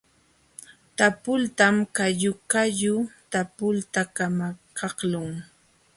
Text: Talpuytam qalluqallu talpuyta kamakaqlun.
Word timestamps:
Talpuytam 0.97 1.75
qalluqallu 1.97 2.95
talpuyta 3.31 4.01
kamakaqlun. 4.15 5.31